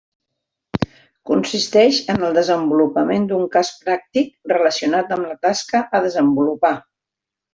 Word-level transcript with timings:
Consisteix 1.29 1.99
en 2.13 2.23
el 2.29 2.37
desenvolupament 2.39 3.27
d'un 3.31 3.45
cas 3.57 3.69
pràctic 3.83 4.33
relacionat 4.55 5.15
amb 5.17 5.31
la 5.33 5.37
tasca 5.47 5.83
a 5.99 6.05
desenvolupar. 6.09 6.75